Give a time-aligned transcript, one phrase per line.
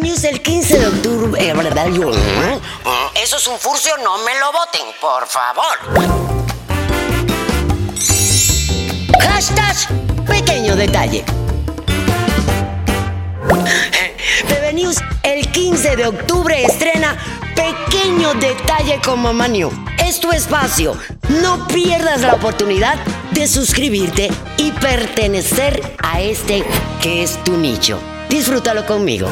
[0.00, 1.86] News el 15 de octubre, ¿verdad?
[1.88, 2.12] Yo.
[2.12, 2.60] ¿eh?
[3.22, 5.78] Eso es un furcio, no me lo voten, por favor.
[9.20, 11.24] Hashtag pequeño detalle.
[14.48, 17.16] TV News el 15 de octubre estrena
[17.54, 19.70] Pequeño Detalle con Mamá New.
[19.98, 20.96] Es tu espacio.
[21.42, 22.96] No pierdas la oportunidad
[23.32, 26.64] de suscribirte y pertenecer a este
[27.00, 27.98] que es tu nicho.
[28.28, 29.28] Disfrútalo conmigo.